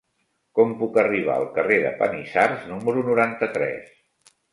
Com 0.59 0.71
puc 0.77 0.95
arribar 1.01 1.35
al 1.41 1.45
carrer 1.57 1.77
de 1.83 1.91
Panissars 1.99 2.65
número 2.71 3.05
noranta-tres? 3.11 3.93